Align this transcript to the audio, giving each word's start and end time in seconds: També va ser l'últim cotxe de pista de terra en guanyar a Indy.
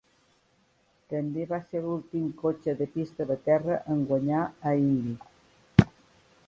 També 1.13 1.43
va 1.51 1.59
ser 1.67 1.81
l'últim 1.83 2.31
cotxe 2.39 2.75
de 2.81 2.89
pista 2.97 3.29
de 3.33 3.39
terra 3.49 3.79
en 3.97 4.03
guanyar 4.13 4.43
a 4.73 4.77
Indy. 4.87 5.89